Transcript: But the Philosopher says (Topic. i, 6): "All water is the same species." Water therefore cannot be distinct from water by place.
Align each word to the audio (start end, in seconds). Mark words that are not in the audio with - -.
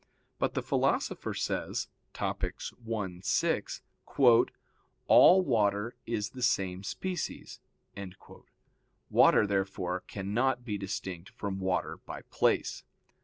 But 0.39 0.55
the 0.55 0.63
Philosopher 0.63 1.35
says 1.35 1.87
(Topic. 2.11 2.59
i, 2.91 3.19
6): 3.21 3.81
"All 5.05 5.41
water 5.43 5.95
is 6.07 6.29
the 6.31 6.41
same 6.41 6.81
species." 6.83 7.59
Water 9.11 9.45
therefore 9.45 9.99
cannot 10.07 10.65
be 10.65 10.79
distinct 10.79 11.29
from 11.29 11.59
water 11.59 11.97
by 11.97 12.23
place. 12.31 12.83